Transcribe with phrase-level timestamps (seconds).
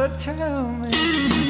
[0.00, 1.49] gotta tell me.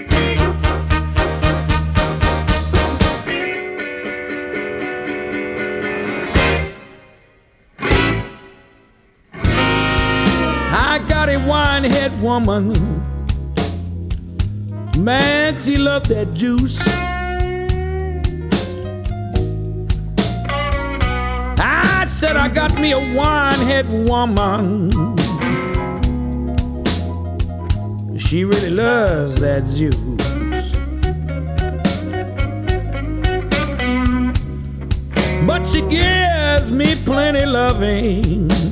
[11.41, 12.73] I got a wine head woman.
[14.97, 16.79] Man, she loved that juice.
[21.59, 24.91] I said I got me a wine head woman.
[28.17, 29.97] She really loves that juice.
[35.47, 38.70] But she gives me plenty loving.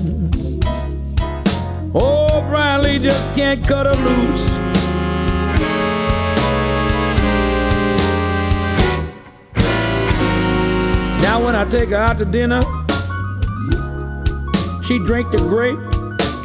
[1.95, 4.45] Oh, Brian just can't cut her loose.
[11.21, 12.61] Now when I take her out to dinner,
[14.83, 15.79] she drink the grape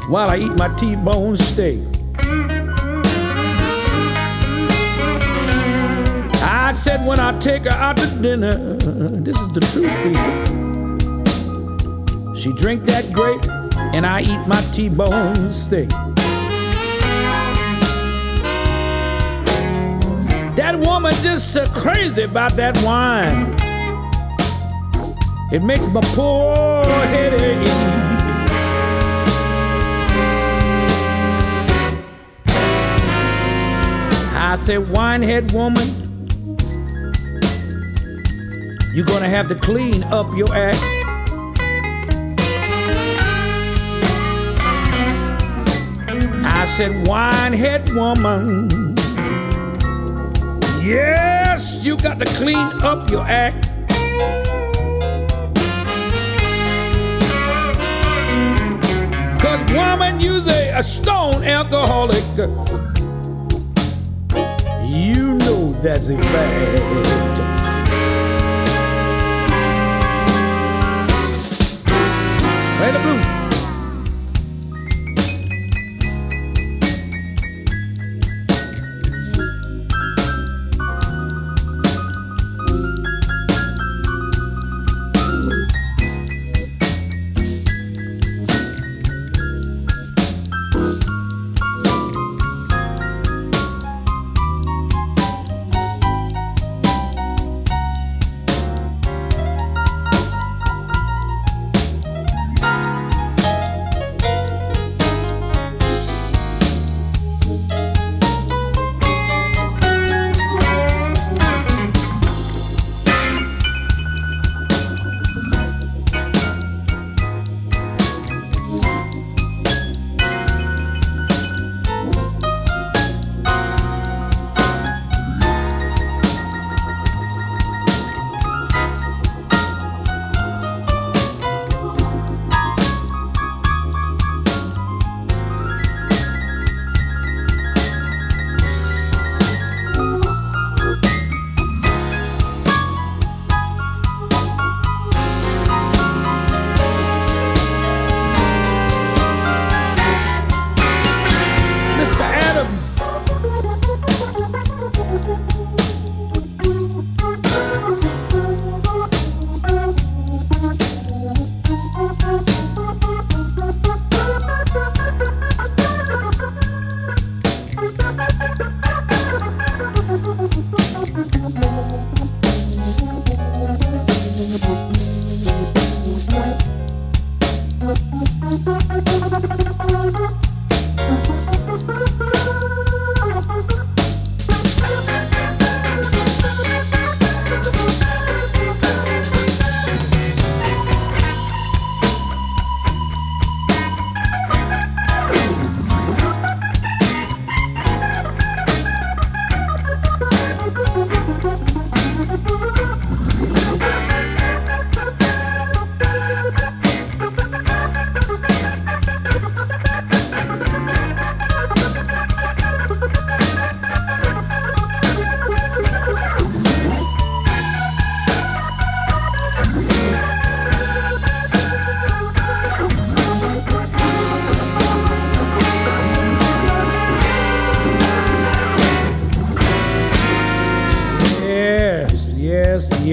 [0.09, 1.81] while I eat my T-bone steak.
[6.47, 8.55] I said when I take her out to dinner,
[9.21, 10.45] this is the truth, people.
[12.35, 13.45] She drink that grape
[13.95, 15.89] and I eat my T-bone steak.
[20.57, 23.55] That woman just uh, crazy about that wine.
[25.53, 27.69] It makes my poor head ache.
[34.37, 35.87] I said, winehead woman,
[38.93, 40.94] you're gonna have to clean up your act.
[46.65, 48.97] I said, winehead woman,
[50.83, 53.69] yes, you got to clean up your act.
[59.43, 62.25] Cause woman, you's a, a stone alcoholic.
[64.89, 66.79] You know that's a fact.
[72.79, 73.34] Play the blues.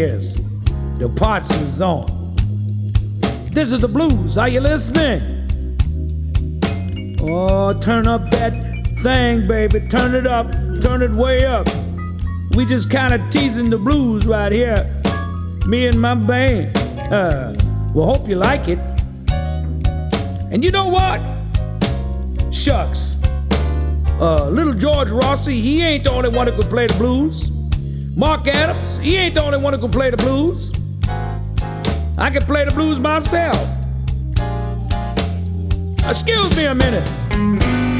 [0.01, 0.35] Yes,
[0.97, 2.07] the parts is on.
[3.51, 4.35] This is the blues.
[4.35, 5.21] Are you listening?
[7.21, 8.53] Oh, turn up that
[9.03, 9.79] thing, baby.
[9.89, 10.51] Turn it up.
[10.81, 11.67] Turn it way up.
[12.55, 14.81] We just kind of teasing the blues right here.
[15.67, 16.75] Me and my band.
[17.13, 17.53] Uh,
[17.93, 18.79] well, hope you like it.
[20.51, 21.19] And you know what?
[22.51, 23.17] Shucks.
[24.19, 27.51] Uh, little George Rossi, he ain't the only one who could play the blues.
[28.15, 30.71] Mark Adams, he ain't the only one who can play the blues.
[32.17, 33.55] I can play the blues myself.
[36.07, 37.90] Excuse me a minute.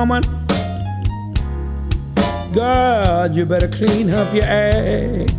[0.00, 0.22] Woman.
[2.54, 5.30] God, you better clean up your act.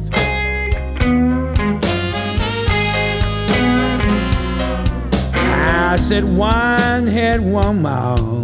[5.34, 8.44] I said, Winehead woman.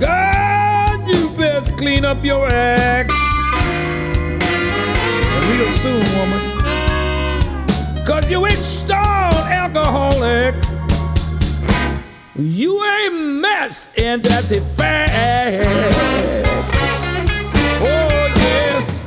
[0.00, 3.10] God, you best clean up your act.
[5.48, 6.42] Real soon, woman.
[8.04, 10.56] Cause you installed alcoholic.
[12.34, 15.66] You a mess, and that's a fact.
[17.80, 19.00] Oh, yes.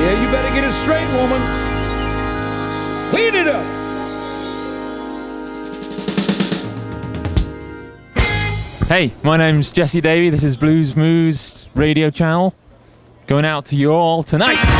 [0.00, 1.40] Yeah, you better get it straight, woman.
[3.10, 3.64] Clean it up.
[8.88, 10.30] Hey, my name's Jesse Davey.
[10.30, 12.54] This is Blues Moose Radio Channel.
[13.26, 14.73] Going out to you all tonight.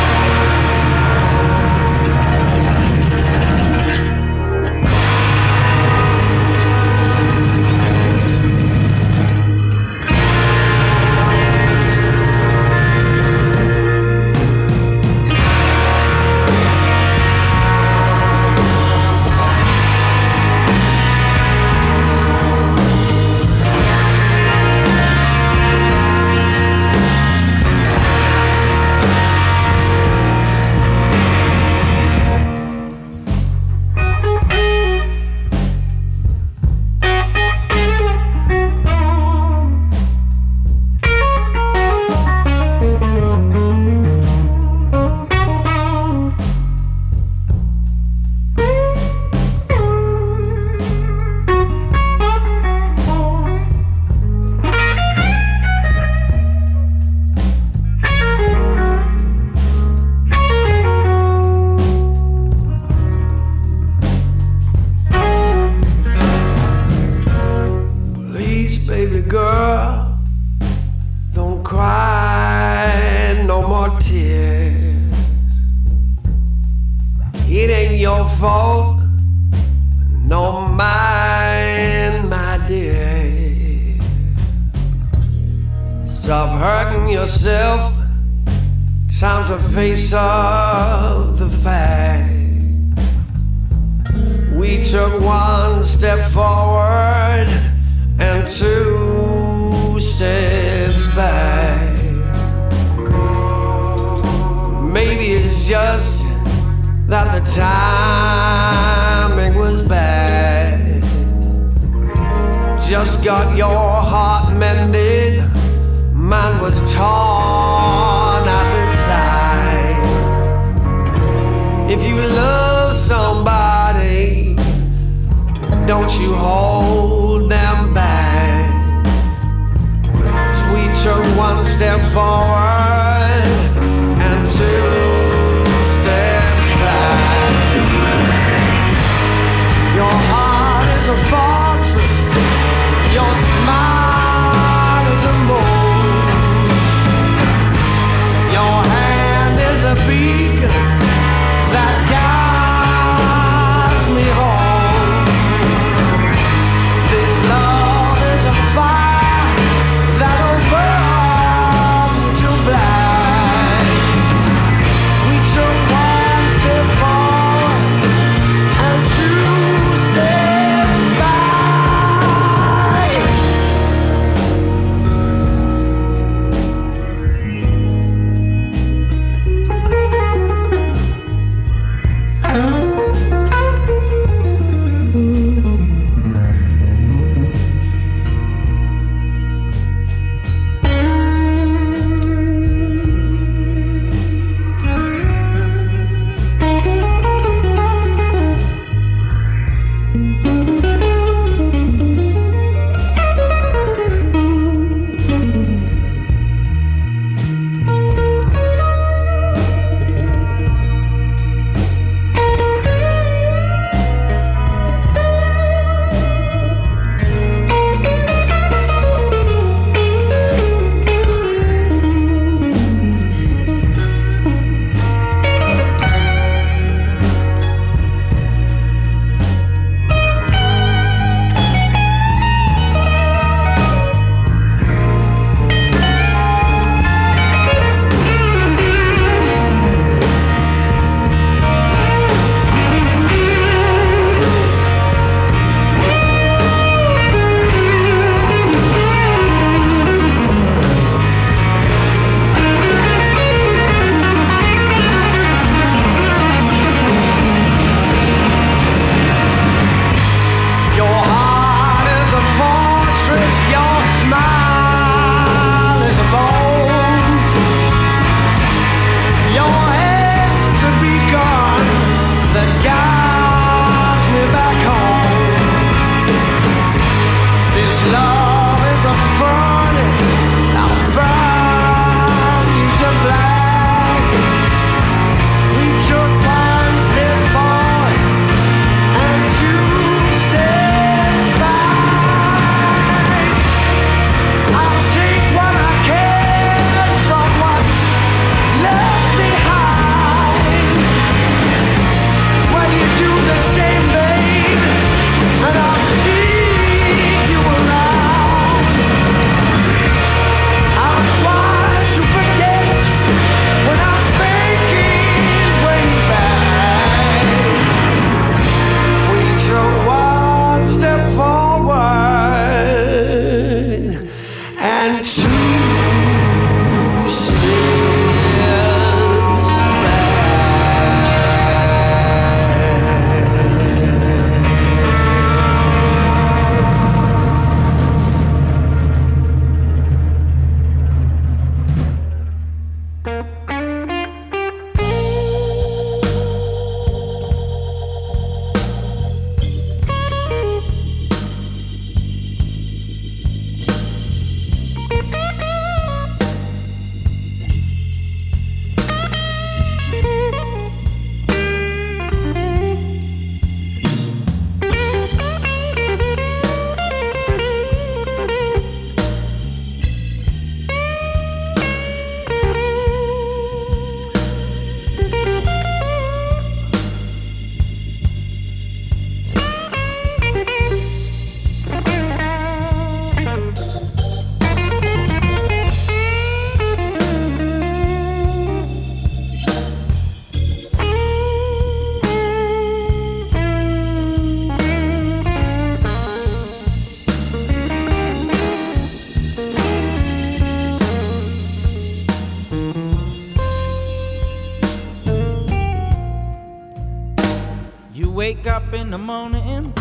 [409.05, 409.93] in the morning,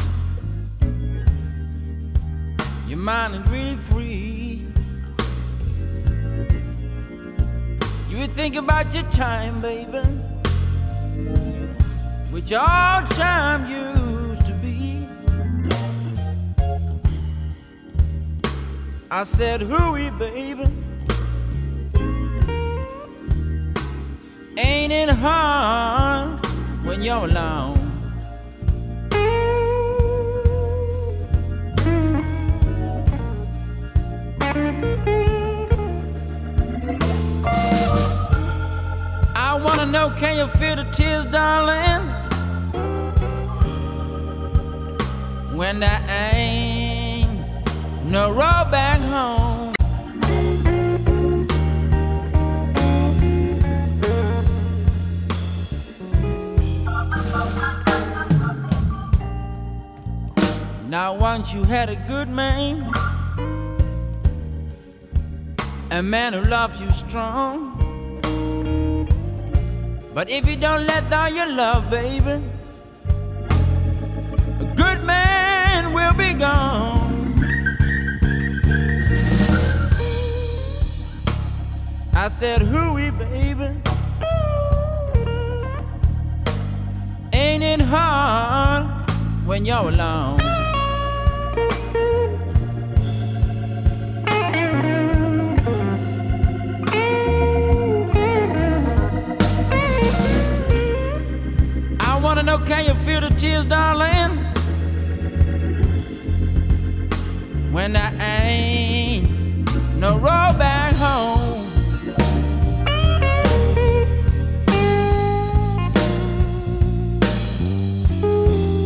[2.88, 4.62] your mind is really free.
[8.08, 9.98] You would think about your time, baby,
[12.32, 15.06] which all time used to be.
[19.10, 20.66] I said, hurry, baby.
[24.56, 26.46] Ain't it hard
[26.86, 27.53] when you're alone?
[40.24, 42.02] Can you feel the tears, darling?
[45.54, 47.28] When there ain't
[48.06, 49.74] no road back home.
[60.88, 62.90] Now once you had a good man,
[65.90, 67.83] a man who loves you strong.
[70.14, 72.40] But if you don't let down your love, baby,
[74.60, 77.34] a good man will be gone.
[82.12, 83.74] I said, hooey, baby.
[87.32, 88.86] Ain't it hard
[89.44, 90.43] when you're alone?
[102.64, 104.38] Can you feel the tears, darling?
[107.72, 109.28] When there ain't
[109.98, 111.64] no road back home.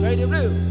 [0.03, 0.68] Radio Blue.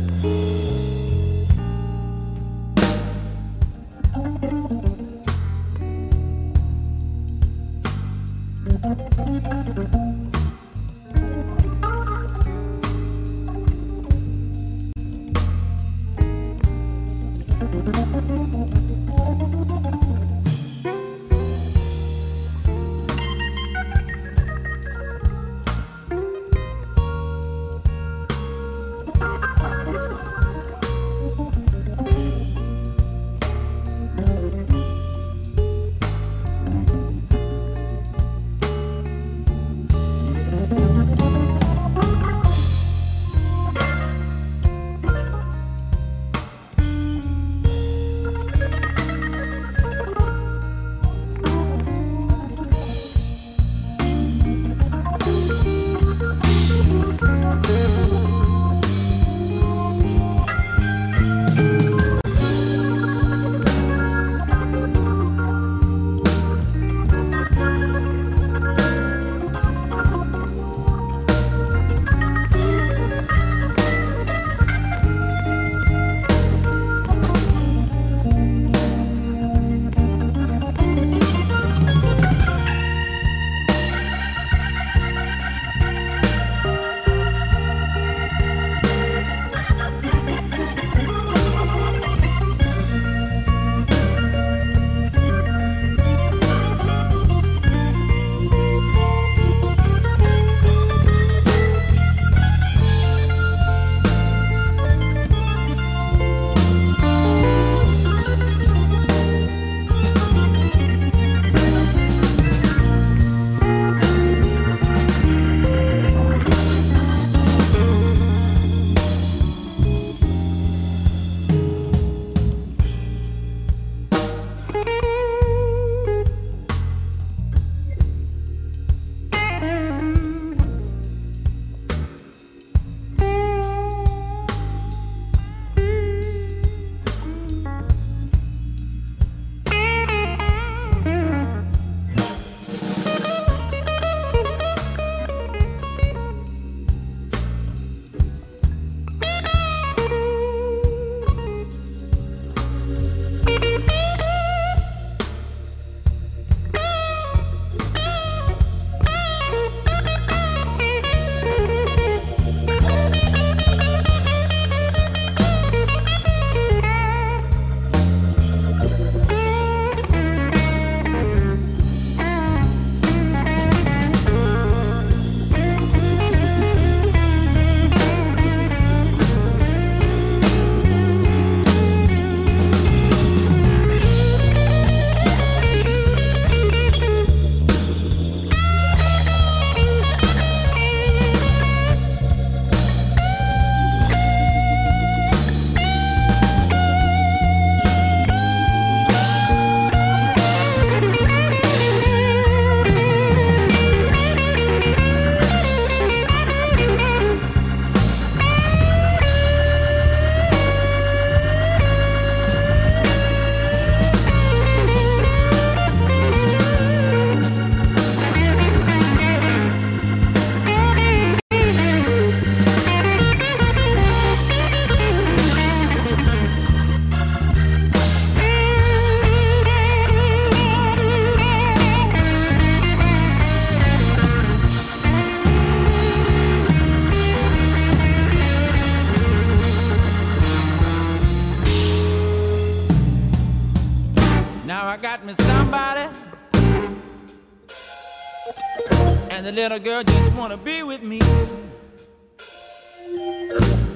[249.69, 251.19] Little girl just wanna be with me.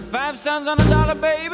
[0.10, 1.51] Five cents on a dollar, baby.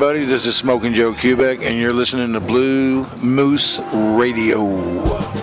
[0.00, 3.80] Everybody, this is Smoking Joe Kubek, and you're listening to Blues Moose
[4.16, 5.37] Radio.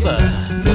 [0.00, 0.69] The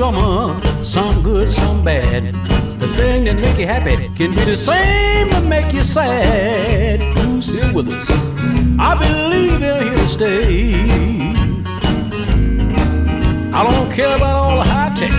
[0.00, 2.32] drama, some good, some bad.
[2.80, 7.02] The thing that make you happy can be the same that make you sad.
[7.18, 8.08] Who's still with us?
[8.78, 10.72] I believe they're here to stay.
[13.52, 15.12] I don't care about all the high tech.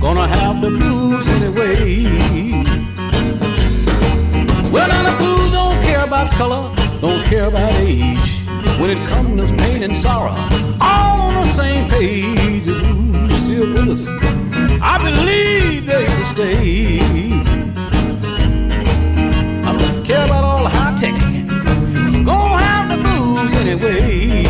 [0.00, 2.04] Gonna have the blues anyway.
[4.70, 8.46] Well, now the blues don't care about color, don't care about age.
[8.78, 10.36] When it comes to pain and sorrow,
[10.80, 12.91] all on the same page.
[13.62, 14.08] Still with us.
[14.82, 16.98] I believe they're here stay.
[19.62, 21.14] I don't care about all the high tech.
[22.24, 24.41] Gonna have the blues anyway.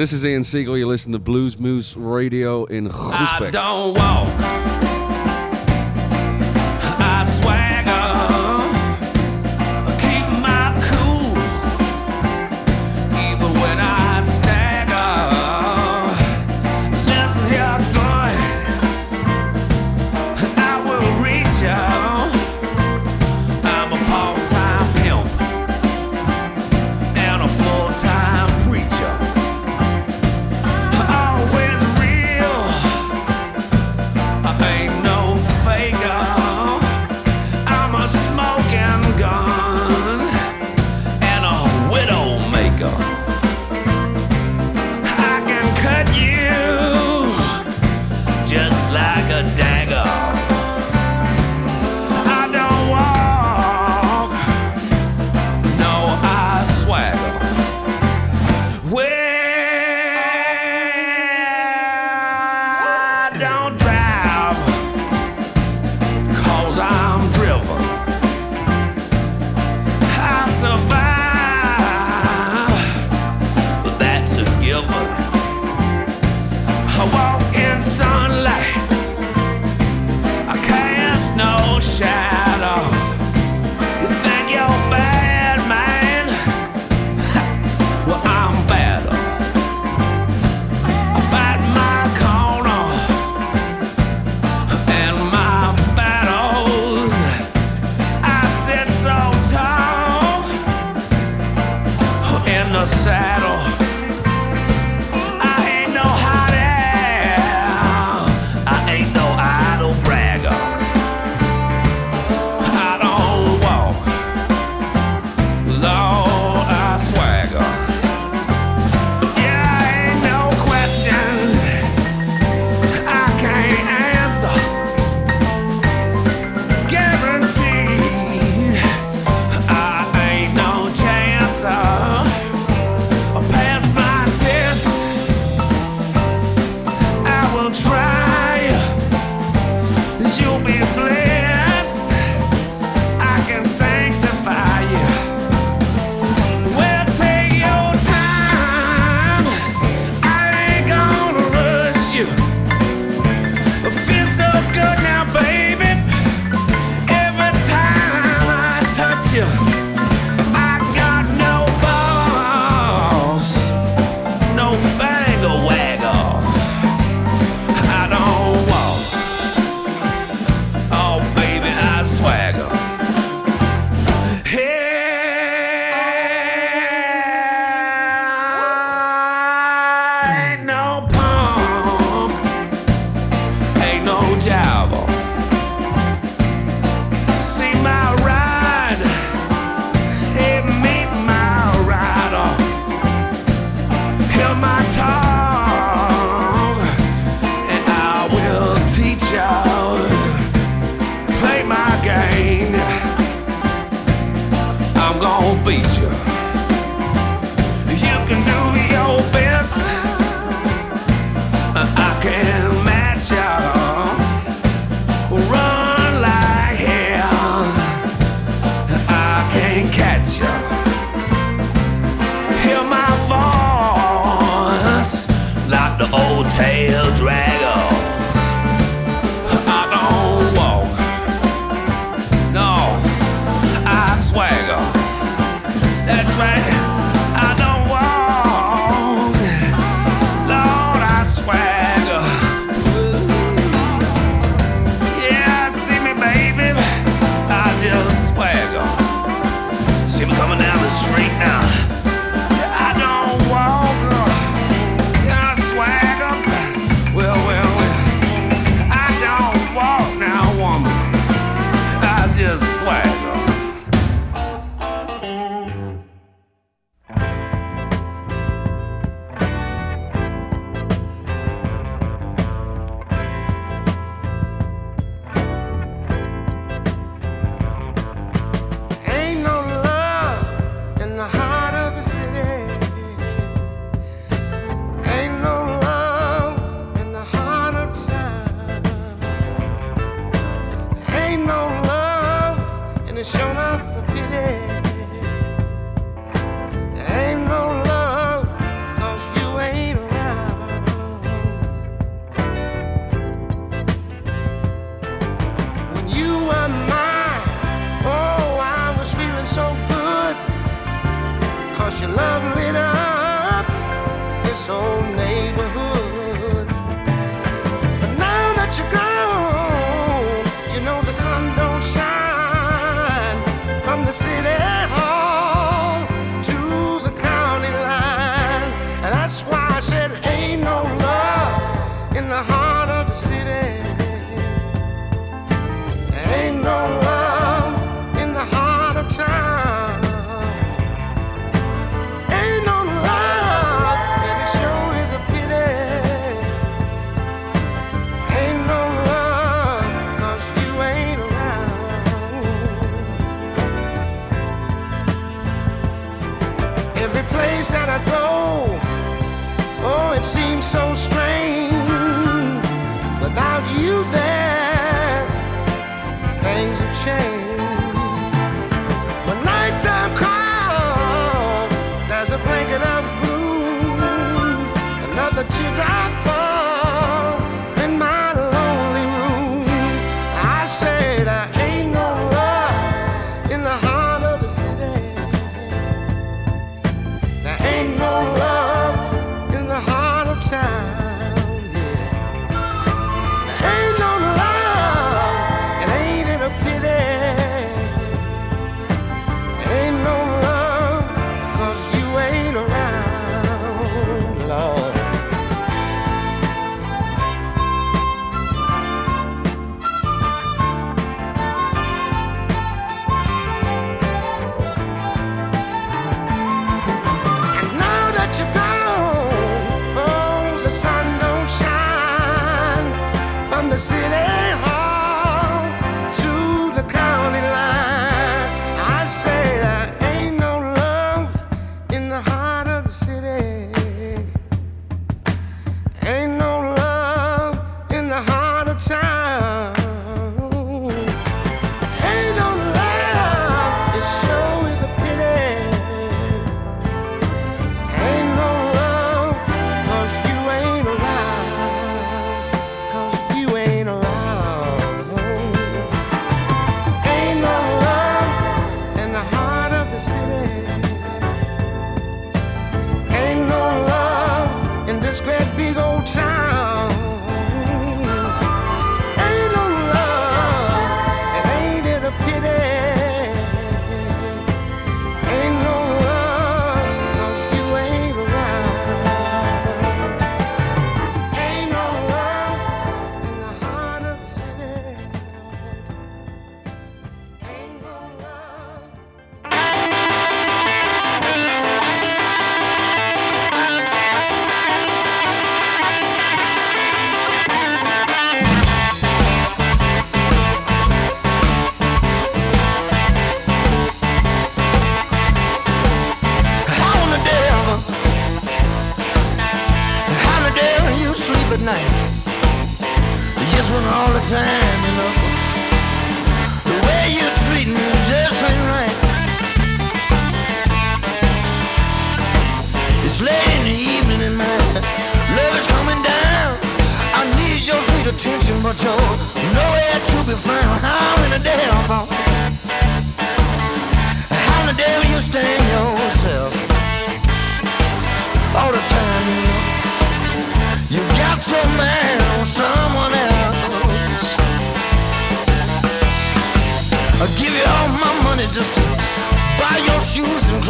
[0.00, 0.78] This is Ian Siegel.
[0.78, 3.48] You listen to Blues Moose Radio in Groesbeek.
[3.48, 4.89] I don't walk.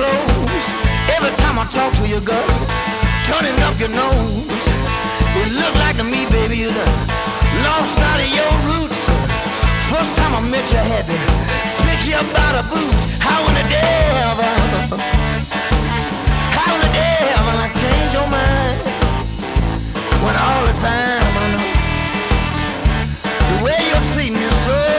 [0.01, 0.67] clothes.
[1.17, 2.57] Every time I talk to you, girl,
[3.29, 4.67] turning up your nose.
[5.37, 6.97] You look like to me, baby, you done
[7.67, 9.01] lost sight of your roots.
[9.93, 11.19] First time I met you, I had to
[11.85, 13.03] pick you up by the boots.
[13.27, 14.99] How in the devil?
[16.57, 17.55] How in the devil?
[17.65, 18.79] I change your mind
[20.25, 21.69] when all the time I know
[23.51, 24.90] the way you're treating me so.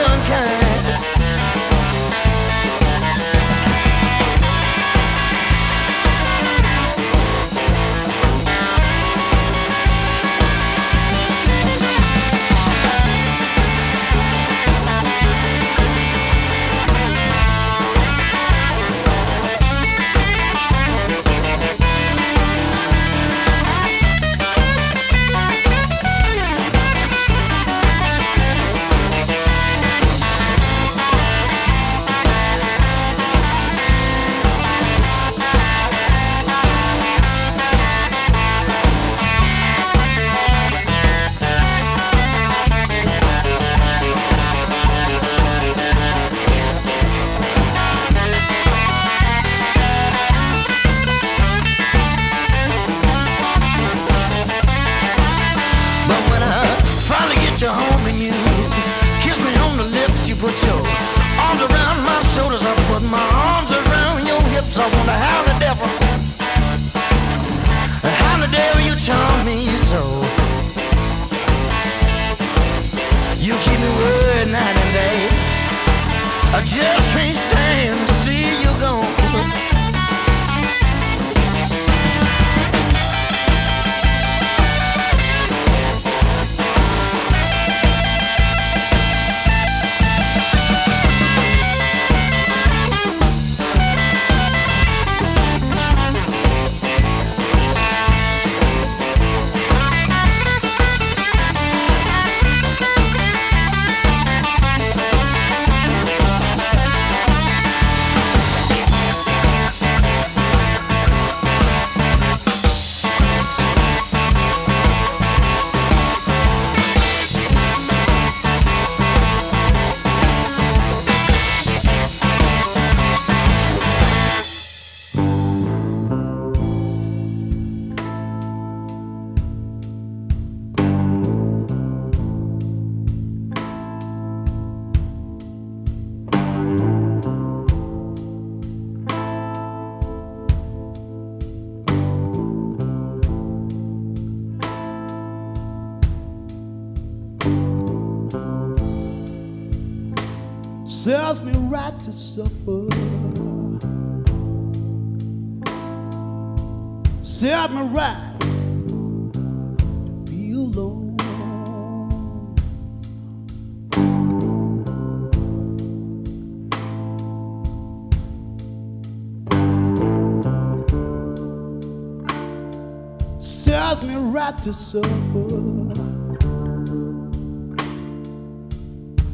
[174.62, 175.08] to suffer.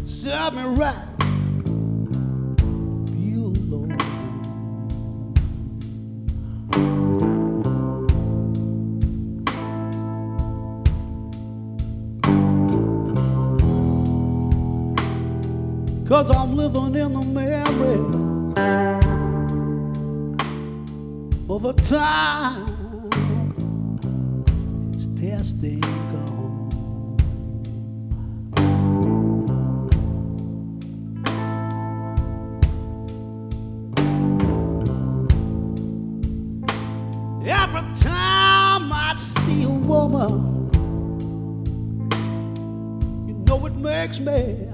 [0.06, 1.04] Serve me right.
[16.08, 17.98] Cause I'm living in the memory
[21.50, 22.77] of a time
[25.30, 25.82] best thing.
[37.46, 40.70] Every time I see a woman,
[43.26, 44.67] you know it makes me.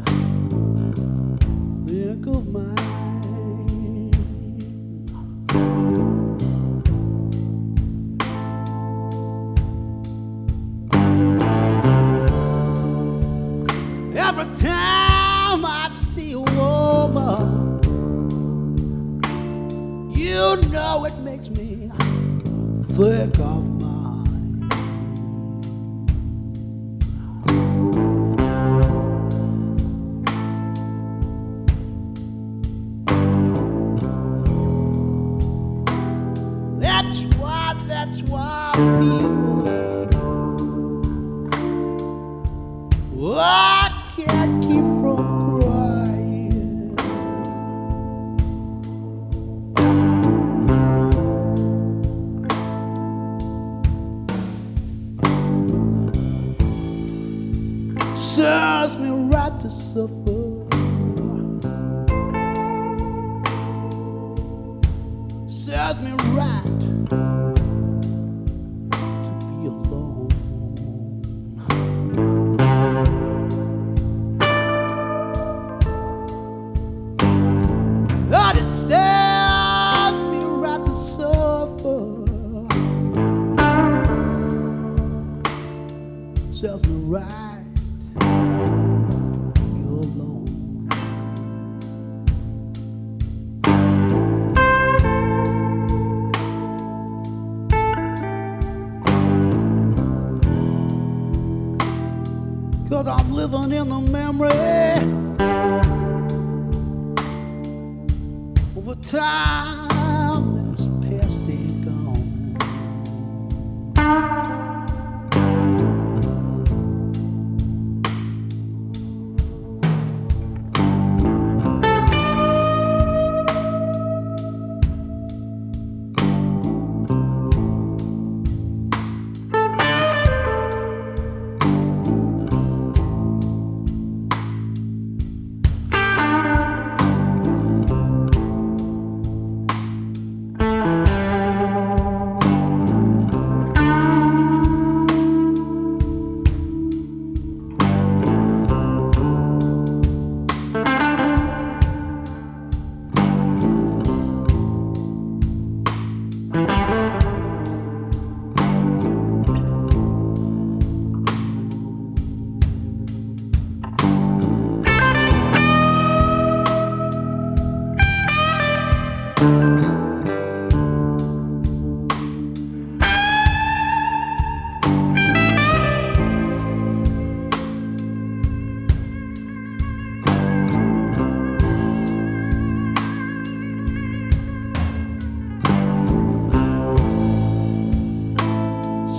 [104.32, 104.73] memories.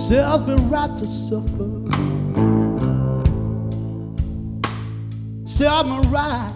[0.06, 1.68] Sells me right to suffer.
[5.44, 6.55] Sells me right